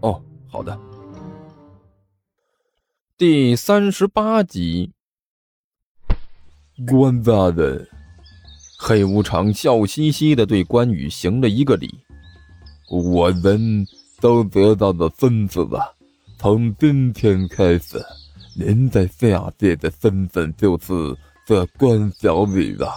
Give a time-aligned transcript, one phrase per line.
[0.00, 0.78] 哦，好的。
[3.16, 4.92] 第三十八集，
[6.86, 7.88] 关大人，
[8.78, 11.98] 黑无常笑嘻嘻的对关羽行了一个礼。
[12.88, 13.84] 我们
[14.20, 15.94] 都得到了分子了，
[16.38, 18.00] 从今天开始，
[18.56, 20.94] 您在下界的身份就是
[21.44, 22.88] 这关小雨了。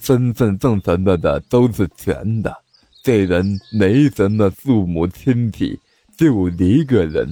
[0.00, 2.54] 身份证什么的都是全的，
[3.02, 5.80] 这人没什么父母亲戚，
[6.16, 7.28] 就一个人，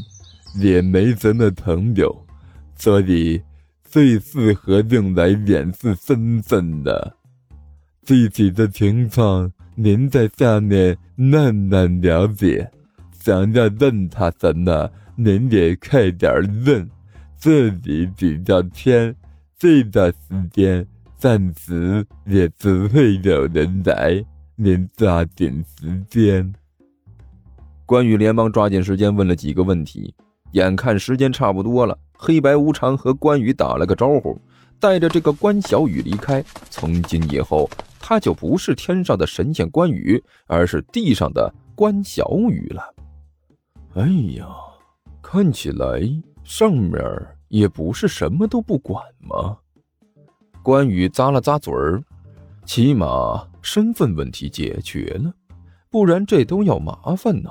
[0.57, 2.27] 也没什么朋友，
[2.77, 3.41] 所以
[3.85, 7.17] 最适合用来掩饰身份的。
[8.03, 12.71] 具体的情况，您在下面慢慢了解。
[13.13, 16.31] 想要认他什么，您也快点
[16.65, 16.89] 认。
[17.39, 19.15] 这里比较偏，
[19.59, 20.87] 这段时间。
[21.17, 24.23] 暂时也只会有人来，
[24.57, 26.53] 您抓紧时间。
[27.87, 30.15] 关羽连忙抓紧时间问了几个问题，
[30.53, 34.41] 眼看时间差不多了，黑白无常和关羽打了个招呼，
[34.81, 36.43] 带着这个关小雨离开。
[36.71, 37.69] 从今以后，
[38.01, 42.95] 他就不是天上的神仙关羽，而是地上的关小雨了。
[43.97, 44.47] 哎呀，
[45.21, 46.01] 看起来
[46.43, 47.03] 上面
[47.49, 49.59] 也不是什么都不管吗？
[50.63, 52.03] 关羽咂了咂嘴儿，
[52.65, 55.31] 起码身份问题解决了，
[55.91, 57.51] 不然这都要麻烦呢。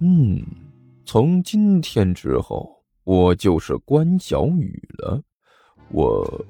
[0.00, 0.42] 嗯，
[1.04, 2.70] 从今天之后，
[3.04, 5.22] 我就是关小雨了。
[5.90, 6.44] 我，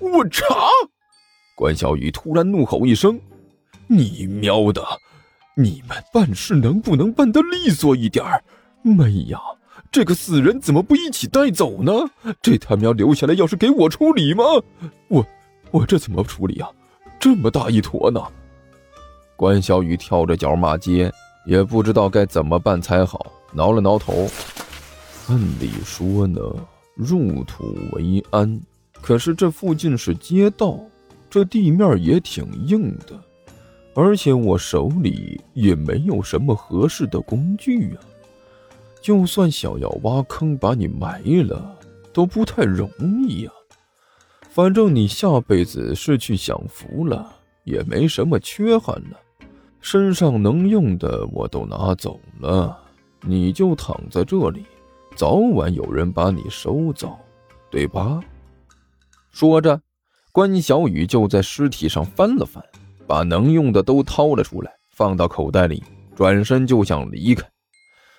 [0.00, 0.44] 我查！
[1.56, 3.18] 关小雨突然怒吼一声
[3.88, 4.82] ：“你喵的！
[5.56, 8.42] 你们办事能不能办得利索一点儿？
[8.82, 9.40] 妈呀！”
[9.90, 11.92] 这个死人怎么不一起带走呢？
[12.42, 14.44] 这他喵留下来要是给我处理吗？
[15.08, 15.24] 我
[15.70, 16.68] 我这怎么处理啊？
[17.18, 18.20] 这么大一坨呢！
[19.36, 21.12] 关小雨跳着脚骂街，
[21.46, 24.28] 也不知道该怎么办才好，挠了挠头。
[25.28, 26.40] 按理说呢，
[26.94, 28.60] 入土为安，
[29.00, 30.78] 可是这附近是街道，
[31.30, 33.18] 这地面也挺硬的，
[33.94, 38.00] 而且我手里也没有什么合适的工具啊。
[39.02, 41.78] 就算想要挖坑把你埋了，
[42.12, 42.90] 都不太容
[43.26, 43.52] 易呀。
[44.48, 47.34] 反正你下辈子是去享福了，
[47.64, 49.20] 也没什么缺憾了。
[49.84, 52.74] 身上能用的我都拿走了，
[53.20, 54.64] 你就躺在这里，
[55.14, 57.18] 早晚有人把你收走，
[57.70, 58.18] 对吧？
[59.30, 59.78] 说着，
[60.32, 62.64] 关小雨就在尸体上翻了翻，
[63.06, 65.84] 把能用的都掏了出来，放到口袋里，
[66.16, 67.46] 转身就想离开。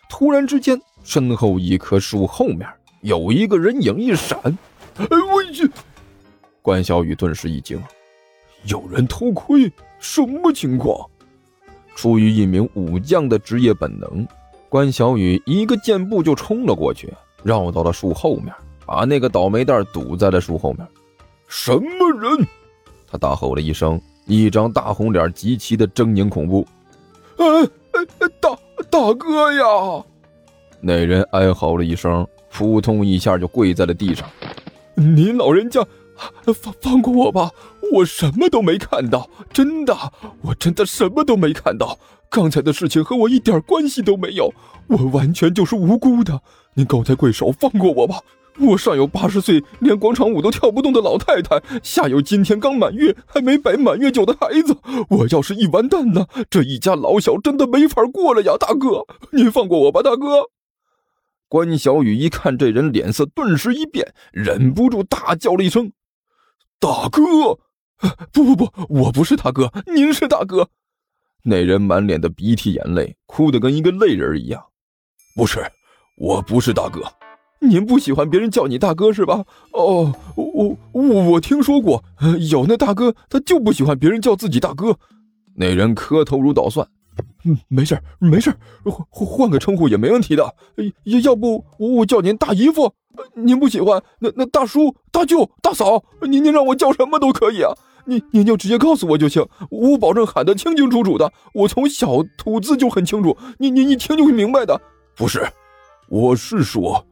[0.07, 2.69] 突然之间，身后一棵树后面
[3.01, 4.39] 有一个人影一闪，
[4.97, 5.67] 哎，我去！
[6.61, 7.81] 关小雨顿时一惊，
[8.65, 11.09] 有人偷窥，什么情况？
[11.95, 14.27] 出于一名武将的职业本能，
[14.69, 17.11] 关小雨一个箭步就冲了过去，
[17.41, 18.53] 绕到了树后面，
[18.85, 20.85] 把那个倒霉蛋堵在了树后面。
[21.47, 22.45] 什么人？
[23.07, 26.67] 他大吼了一声，一张大红脸极其的狰狞恐怖。
[27.37, 27.45] 哎
[27.93, 28.49] 哎哎，大！
[28.89, 30.03] 大哥呀！
[30.79, 34.27] 那人哀嚎了一声，扑通一下就跪在了地上。
[34.93, 35.85] 您老人家，
[36.53, 37.51] 放放过我吧！
[37.93, 39.95] 我什么都没看到，真的，
[40.41, 41.99] 我真的什么都没看到。
[42.29, 44.53] 刚才的事情和我一点关系都没有，
[44.87, 46.41] 我完全就是无辜的。
[46.73, 48.19] 您高抬贵手，放过我吧！
[48.57, 54.77] 我上有八十岁连广场舞都跳不动的老太太，下有今天刚满月还没摆满月酒的孩子。
[55.09, 58.53] 我要是一完蛋了，这一家老小真的没法过了呀！
[58.57, 60.49] 大哥，您放过我吧，大哥！
[61.47, 65.91] 关小雨一看这人，脸色顿时一变，忍不住大叫了一声
[66.79, 67.21] ：“大哥！
[68.31, 70.69] 不不不，我不是大哥，您是大哥！”
[71.43, 74.63] 那人满脸的鼻涕眼泪，哭得跟一个泪人一样。
[75.35, 75.59] 不是，
[76.17, 77.01] 我不是大哥。
[77.61, 79.45] 您不喜欢别人叫你大哥是吧？
[79.71, 81.01] 哦，我我
[81.31, 82.03] 我听说过，
[82.49, 84.97] 有那大哥他就不喜欢别人叫自己大哥。
[85.55, 86.87] 那人磕头如捣蒜。
[87.45, 88.53] 嗯，没事没事
[89.09, 90.55] 换换个称呼也没问题的。
[91.03, 92.93] 要要不我我叫您大姨夫？
[93.35, 94.01] 您不喜欢？
[94.19, 97.71] 那那大叔、大舅、大嫂，您您让我叫什么都可以啊。
[98.05, 101.31] 您您就直接告诉我就行，我保证喊得清清楚楚的。
[101.53, 104.79] 我从小吐字就很清楚，您您一听就会明白的。
[105.15, 105.47] 不是，
[106.09, 107.05] 我是说，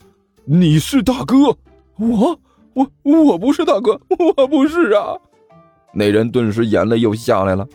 [0.45, 1.56] 你是大哥，
[1.97, 2.39] 我
[2.74, 4.00] 我我不是大哥，
[4.38, 5.15] 我不是啊！
[5.94, 7.68] 那人顿时眼泪又下来了。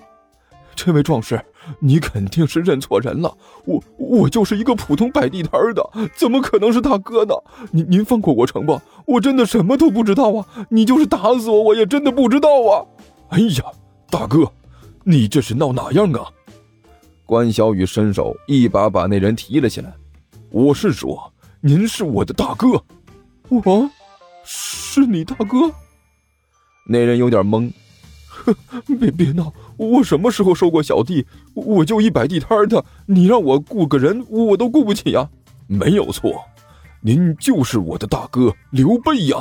[0.74, 1.40] 这位壮士，
[1.80, 3.36] 你肯定是认错人了。
[3.64, 7.34] 我我就是一个普通摆地摊的，怎么可能是大哥呢？
[7.70, 8.80] 您您放过我成不？
[9.06, 10.46] 我真的什么都不知道啊！
[10.70, 12.84] 你就是打死我，我也真的不知道啊！
[13.30, 13.64] 哎呀，
[14.10, 14.50] 大哥，
[15.04, 16.26] 你这是闹哪样啊？
[17.24, 19.92] 关小雨伸手一把把那人提了起来。
[20.50, 22.82] 我是说，您是我的大哥，
[23.48, 23.90] 我
[24.44, 25.70] 是你大哥。
[26.86, 27.70] 那人有点懵。
[28.98, 29.52] 别别闹！
[29.76, 31.26] 我什么时候收过小弟？
[31.54, 35.28] 我就一摆地摊的，你让我雇个人，我都雇不起呀！
[35.66, 36.42] 没有错，
[37.00, 39.36] 您就是我的大哥刘备呀！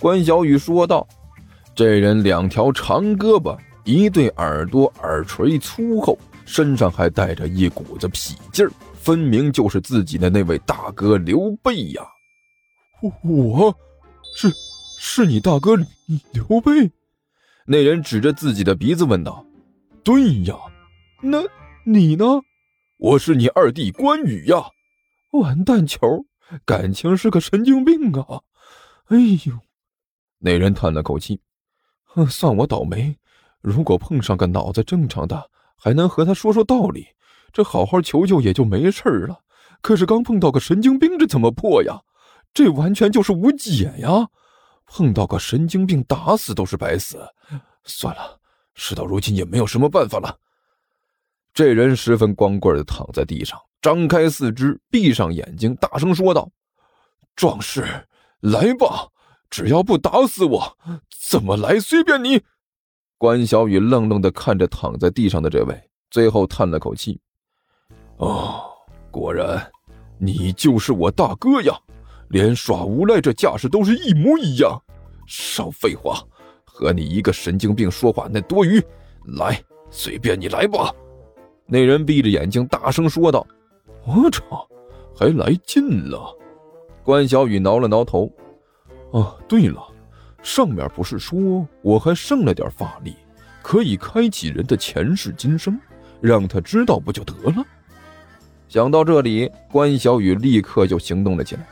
[0.00, 1.06] 关小雨说道。
[1.74, 12.02] 这人两条长胳膊，一对耳朵，耳垂粗厚，身上还带着一股子痞劲儿，分明就是自己的那位大哥刘备呀！
[13.22, 13.74] 我，
[14.34, 14.50] 是，
[14.98, 15.76] 是你大哥
[16.32, 16.90] 刘备？
[17.68, 19.44] 那人指着自己的鼻子问道
[20.04, 20.54] ：“对呀，
[21.20, 21.42] 那
[21.84, 22.24] 你呢？
[22.96, 24.66] 我是你二弟关羽呀！
[25.32, 26.24] 完蛋球，
[26.64, 28.40] 感情是个神经病啊！
[29.06, 29.58] 哎呦！”
[30.38, 31.40] 那人叹了口气
[32.06, 33.16] ：“哼算我倒霉。
[33.60, 37.04] 如果碰上个脑子正常的，还能和他说说道理，
[37.52, 39.40] 这好好求求也就没事了。
[39.80, 42.00] 可是刚碰到个神经病，这怎么破呀？
[42.54, 44.28] 这完全就是无解呀！”
[44.86, 47.18] 碰到个神经病，打死都是白死。
[47.84, 48.38] 算了，
[48.74, 50.38] 事到如今也没有什么办法了。
[51.52, 56.50] 这人十分光棍的躺在地上，张开四肢，闭上眼睛，大声说道
[57.34, 58.06] ：“壮士，
[58.40, 59.08] 来吧！
[59.48, 60.76] 只要不打死我，
[61.08, 62.42] 怎么来随便你。”
[63.16, 67.18] 关小雨愣愣的看着躺在地上的这位，最后叹了口气
[68.18, 68.62] ：“哦，
[69.10, 69.70] 果然，
[70.18, 71.80] 你就是我大哥呀！”
[72.28, 74.80] 连耍无赖这架势都是一模一样，
[75.26, 76.22] 少废话，
[76.64, 78.82] 和你一个神经病说话那多余。
[79.36, 80.92] 来，随便你来吧。
[81.66, 83.46] 那人闭着眼睛大声说道
[84.06, 84.68] ：“我操，
[85.16, 86.36] 还来劲了！”
[87.02, 88.30] 关小雨挠了挠头
[89.12, 89.82] ：“啊，对了，
[90.42, 93.16] 上面不是说我还剩了点法力，
[93.62, 95.76] 可以开启人的前世今生，
[96.20, 97.64] 让他知道不就得了？”
[98.68, 101.66] 想到这里，关小雨立刻就行动了起来。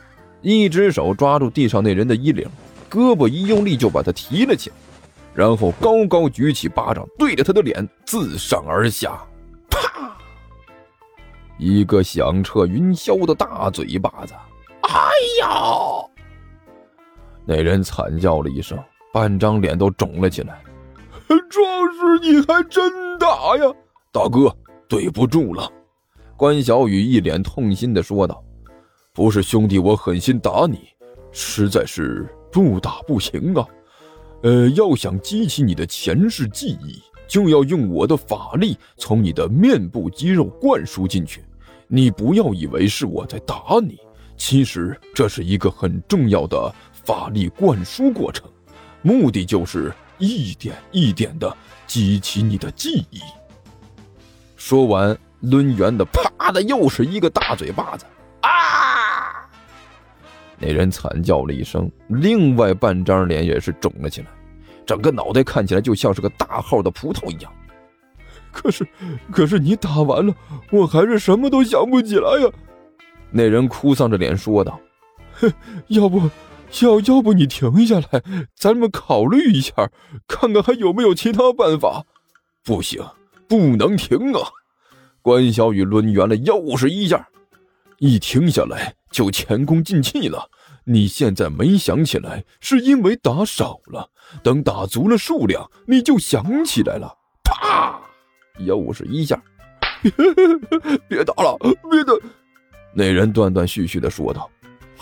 [0.44, 2.46] 一只手抓住地上那人的衣领，
[2.90, 4.76] 胳膊一用力就把他提了起来，
[5.34, 9.18] 然后高高举起巴掌，对着他的脸自上而下，
[9.70, 10.14] 啪！
[11.58, 14.34] 一个响彻云霄的大嘴巴子！
[14.82, 14.90] 哎
[15.40, 15.48] 呀！
[17.46, 18.78] 那人惨叫了一声，
[19.14, 20.62] 半张脸都肿了起来。
[21.48, 21.64] 壮
[21.94, 23.64] 士，你还真打呀！
[24.12, 24.54] 大哥，
[24.88, 25.72] 对不住了。
[26.36, 28.44] 关小雨一脸痛心的说道。
[29.14, 30.88] 不是兄弟，我狠心打你，
[31.30, 33.64] 实在是不打不行啊。
[34.42, 41.44] 呃，要想激起你的前世记忆，就要用我的法力从你的面部肌肉灌输进去。
[41.86, 44.00] 你不要以为是我在打你，
[44.36, 48.50] 其实这是一个很重要的法力灌输过程，
[49.00, 51.56] 目的就是一点一点的
[51.86, 53.20] 激起你的记忆。
[54.56, 58.04] 说完，抡圆的啪的又是一个大嘴巴子。
[60.64, 64.28] 那人惨叫了一声，另外半张脸也是肿了起来，
[64.86, 67.52] 整个脑袋看起来就像是个大号的葡萄一样。
[68.50, 68.86] 可是，
[69.30, 70.34] 可是你打完了，
[70.70, 72.48] 我还是什么都想不起来呀。
[73.30, 74.80] 那人哭丧着脸说道
[75.88, 76.30] ：“要不，
[76.80, 78.22] 要要不你停下来，
[78.56, 79.90] 咱们考虑一下，
[80.26, 82.04] 看看还有没有其他办法。”
[82.64, 83.04] 不行，
[83.46, 84.48] 不能停啊！
[85.20, 87.28] 关小雨抡圆了又是一下。
[87.98, 90.50] 一停下来就前功尽弃了。
[90.86, 94.10] 你现在没想起来，是因为打少了。
[94.42, 97.16] 等打足了数量，你就想起来了。
[97.44, 97.96] 啪！
[98.58, 99.40] 又是一下。
[101.08, 101.56] 别打了，
[101.88, 102.12] 别打！
[102.92, 104.50] 那人断断续续的说道：“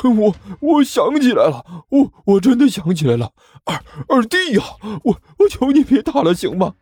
[0.05, 3.33] 我我想起来了，我我真的想起来了。
[3.65, 4.63] 二二弟呀，
[5.05, 6.75] 我我求你别打了，行吗？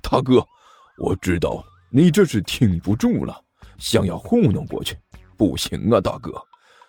[0.00, 0.42] 大哥，
[0.96, 3.38] 我知道你这是挺不住了，
[3.76, 4.96] 想要糊弄过去。”
[5.36, 6.32] 不行啊，大哥！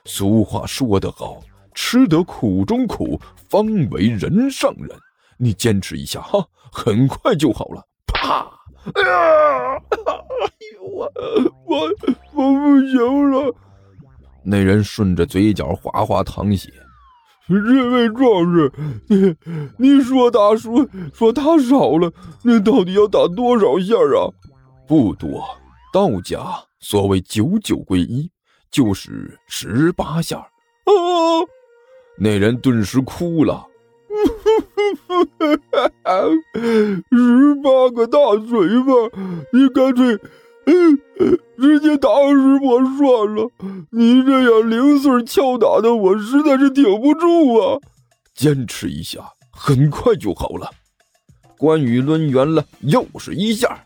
[0.10, 1.40] 俗话说得好，
[1.76, 4.90] 吃得苦中苦，方为人上人。
[5.38, 7.88] 你坚持一下哈，很快就好了。
[8.08, 8.50] 啪！
[8.96, 9.78] 哎呀！
[10.42, 11.12] 哎呦我
[11.68, 11.88] 我
[12.34, 13.54] 我不行了！
[14.44, 16.74] 那人顺着嘴角哗哗淌血。
[17.48, 18.74] 这位壮士，
[19.08, 19.36] 你
[19.78, 22.12] 你说打输说打少了，
[22.44, 24.34] 那到底要打多少下啊？
[24.88, 25.46] 不多，
[25.94, 26.40] 道家
[26.80, 28.32] 所谓九九归一。
[28.72, 30.38] 就是十八下。
[30.38, 30.92] 啊！
[32.18, 33.66] 那人顿时哭了。
[37.12, 38.92] 十八个大嘴巴，
[39.54, 40.20] 你干脆，
[41.58, 43.50] 直接打死我算了。
[43.92, 47.80] 你这样零碎敲打的，我实在是挺不住啊！
[48.34, 49.22] 坚持一下，
[49.52, 50.70] 很快就好了。
[51.58, 53.86] 关羽抡圆了，又是一下。